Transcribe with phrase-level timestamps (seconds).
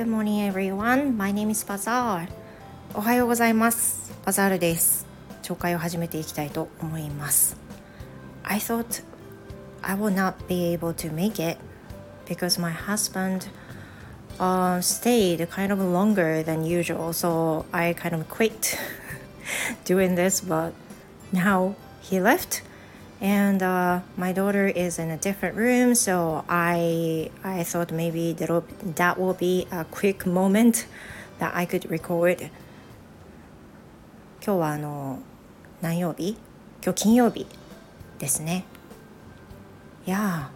[0.00, 1.16] Good morning everyone.
[1.16, 2.28] My name is Bazaar.
[2.94, 4.12] おはようございます。
[4.24, 5.06] バザールです。
[5.42, 7.56] 紹介を始めていきたいと思います。
[8.42, 9.02] I thought
[9.82, 11.58] I will not be able to make it
[12.26, 13.48] because my husband
[14.38, 18.78] uh, stayed kind of longer than usual, so I kind of quit
[19.84, 20.72] doing this, but
[21.32, 22.62] now he left
[23.20, 28.62] and uh, my daughter is in a different room so i i thought maybe that
[28.96, 30.86] that will be a quick moment
[31.38, 32.50] that i could record
[34.44, 35.18] 今日はあの
[35.80, 36.36] 何曜日
[36.84, 37.46] 今日金曜日
[38.18, 38.64] ですね
[40.06, 40.50] Yeah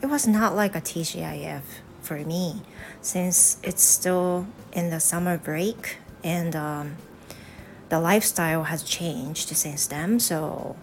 [0.00, 1.62] it was not like a TGIF
[2.02, 2.62] for me
[3.02, 6.96] since it's still in the summer break and um,
[7.88, 10.76] the lifestyle has changed since then so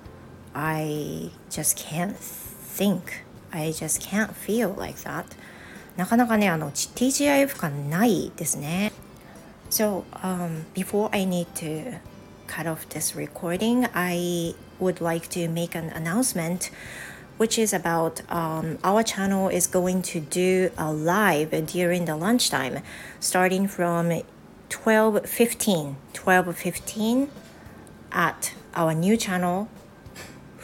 [0.55, 5.25] I just can't think I just can't feel like that
[5.97, 8.91] なかなかねあの TGIF 感ないですね
[9.69, 11.99] So um, before I need to
[12.47, 16.71] cut off this recording I would like to make an announcement
[17.37, 22.79] which is about um, our channel is going to do a live during the lunchtime
[23.19, 24.21] starting from
[24.69, 27.29] 12.15 12.15
[28.11, 29.69] at our new channel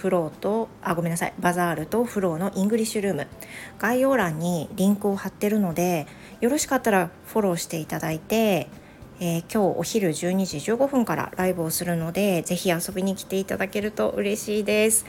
[0.03, 3.29] フローとあごめんなさいバザールとフローのイングリッシュルーム。
[3.79, 6.09] 概要欄にリンクを貼ってるので
[6.41, 8.69] よろしかったらフォローしていただいて、
[9.21, 15.07] えー、今日お昼12時15分からライブをするのでぜひ遊びに来ていただけると嬉しいです。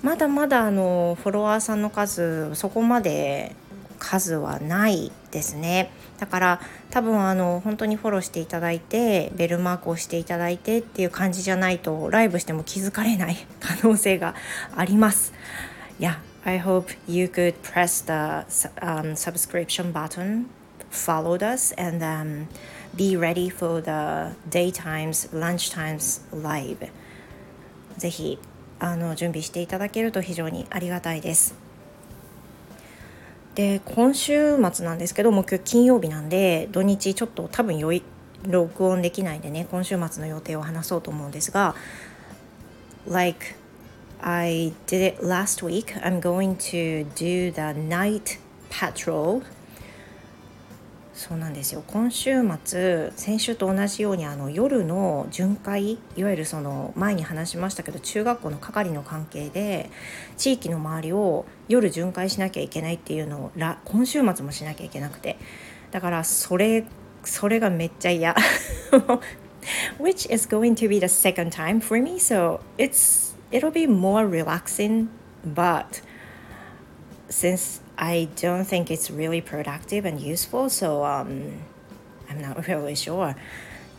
[0.00, 3.54] まだまだあのフォロワーさんの数そこまで
[4.00, 14.34] 数はないですねだから多分あの本当にフォローしていただいてベルマークをしていただいてっていう感じじゃないとライブしても気づかれない 可能性が
[14.74, 15.32] あります。
[16.00, 18.46] Yeah, I hope you could press the、
[18.80, 20.46] um, subscription button,
[20.90, 22.46] followed us, and um,
[22.96, 26.88] be ready for the daytimes, lunchtimes live.
[27.98, 28.38] ぜひ
[28.78, 31.69] あの準備していただけると非常にありがたいです。
[33.54, 38.02] で今週末なんですけどもう今日金曜日なんで土日ちょっと多分よい
[38.46, 41.74] 録音できないでね今週末の予定を話そうと思うんですが
[43.08, 43.56] Like
[44.22, 45.98] I did it last week.
[46.02, 48.38] I'm going to do the night
[48.70, 49.42] patrol
[51.20, 51.84] そうなんですよ。
[51.86, 59.90] 今週末先週と同じようにあの夜の巡回いわゆるその前に話しましたけど中学校の係の関係で
[60.38, 63.50] 地域の周りを夜巡回しなきゃいけないっていうのを
[63.84, 65.36] 今週末もしなきゃいけなくて。
[65.90, 66.86] だからそれ
[67.22, 68.34] それがめっちゃ嫌。
[70.00, 74.26] Which is going to be the second time for me so it's it'll be more
[74.26, 75.08] relaxing
[75.44, 76.02] but
[77.28, 81.52] since I don't think it's really productive and useful, so um,
[82.30, 83.36] I'm not really sure.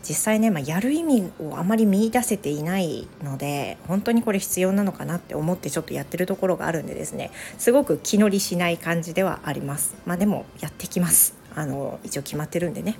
[0.02, 12.98] 実際ね、まあ、やる意味をあまり見出せていないので本当にこれ必要なのかなって思ってちょっとやってるところがあるんでですねすごく気乗りしない感じではありますまあでもやってきますあの一応決まってるんでね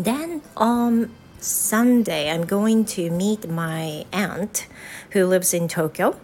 [0.00, 1.10] Then on
[1.40, 4.68] Sunday I'm going to meet my aunt
[5.10, 6.14] who lives in Tokyo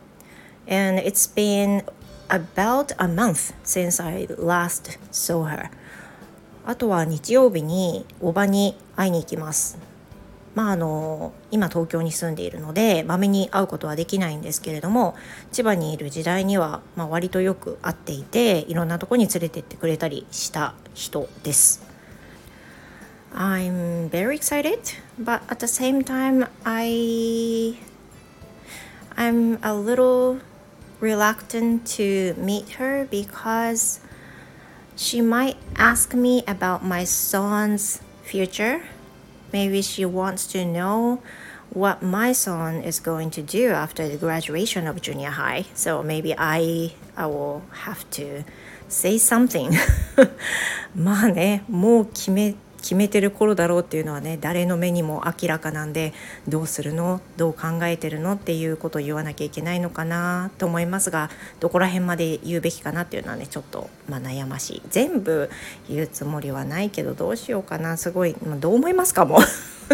[0.68, 1.82] and it's been
[2.30, 5.70] about a month since I last saw her.
[6.64, 9.78] あとは日曜日におばに会いに行きます。
[10.54, 15.14] まああの今東京に住んでいるのでまめに会うことはできないんですけれども
[15.52, 21.88] 千葉にいる時代には、まあ、割とよく会っていていろんなとこに連れてってくれたりした人です。
[23.32, 24.80] I'm very excited
[25.22, 27.76] but at the same time I
[29.14, 30.40] I'm a little
[30.99, 33.99] reluctant to meet her because
[34.95, 38.83] she might ask me about my son's future.
[39.51, 41.21] Maybe she wants to know
[41.69, 45.65] what my son is going to do after the graduation of junior high.
[45.73, 48.43] So maybe I I will have to
[48.87, 49.71] say something.
[50.95, 56.12] まあね、もう決め 決めてる頃だろうっていうのはね誰の目にも明らかなんで
[56.48, 57.20] どうするの？
[57.36, 61.30] どう考えてるのっていうことを言わなきゃいけないのかなと思いますが
[61.60, 64.82] どこら辺まで言うべきかなっていうのはねちょっと、まあ、悩ましい。
[64.90, 65.50] 全部
[65.88, 67.96] 言うつもりはないけどどうしようかな。
[67.96, 69.38] すごい、まあ、どう思いますかも。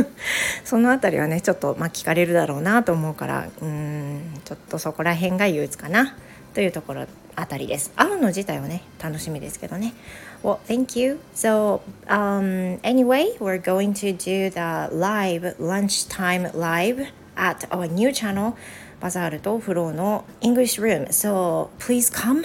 [0.65, 6.15] その辺りはねちょっと、まあ、聞かれるだろうなと思うからうんちょっとそこら辺が憂鬱かな
[6.55, 7.92] というところあたりです。
[7.96, 9.94] 会うの自体はね楽しみですけどね。
[10.44, 11.19] Well, thank you.
[11.36, 18.54] So, um, anyway, we're going to do the live lunchtime live at our new channel,
[19.00, 21.08] バザールとフローの English room.
[21.08, 22.44] So, please come.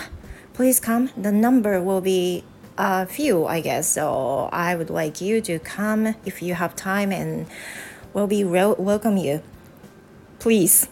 [0.54, 1.08] Please come.
[1.20, 2.44] The number will be
[2.76, 3.88] a few, I guess.
[3.88, 7.46] So I would like you to come if you have time and
[8.14, 9.42] we'll be welcome you.
[10.38, 10.88] Please.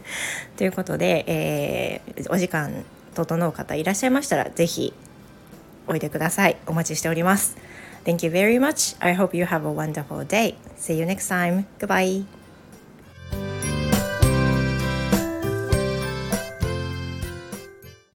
[0.57, 2.83] ということで、えー、お時間
[3.24, 4.92] 整う方いらっしゃいましたら、ぜひ
[5.86, 6.56] おいでください。
[6.66, 7.56] お待ちしております。
[8.04, 8.96] Thank you very much.
[9.00, 10.54] I hope you have a wonderful day.
[10.78, 11.66] See you next time.
[11.78, 12.39] Goodbye.